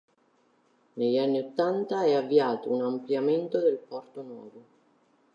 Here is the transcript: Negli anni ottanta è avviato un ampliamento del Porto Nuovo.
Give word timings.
Negli 0.93 1.19
anni 1.19 1.37
ottanta 1.37 2.03
è 2.05 2.15
avviato 2.15 2.71
un 2.73 2.81
ampliamento 2.81 3.59
del 3.59 3.77
Porto 3.77 4.23
Nuovo. 4.23 4.65